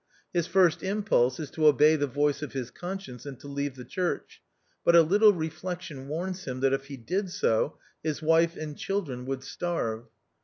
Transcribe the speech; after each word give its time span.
His 0.33 0.47
first 0.47 0.81
impulse 0.81 1.39
is 1.39 1.51
to 1.51 1.67
obey 1.67 1.95
the 1.95 2.07
voice 2.07 2.41
of 2.41 2.53
his 2.53 2.71
con 2.71 2.99
science, 2.99 3.23
and 3.23 3.39
to 3.39 3.47
leave 3.47 3.75
the 3.75 3.85
church, 3.85 4.41
but 4.83 4.95
a 4.95 5.03
little 5.03 5.31
reflection 5.31 6.07
warns 6.07 6.45
him 6.45 6.59
that 6.61 6.73
if 6.73 6.85
he 6.87 6.97
did 6.97 7.29
so 7.29 7.77
his 8.01 8.19
wife 8.19 8.57
and 8.57 8.75
children 8.75 9.27
would 9.27 9.43
starve. 9.43 10.07